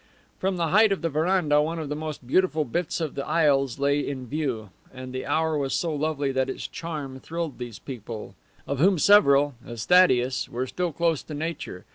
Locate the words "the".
0.57-0.69, 1.03-1.11, 1.87-1.95, 3.13-3.23, 5.13-5.27